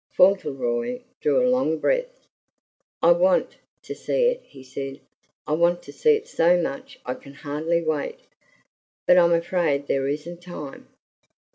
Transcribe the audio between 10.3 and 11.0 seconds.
time."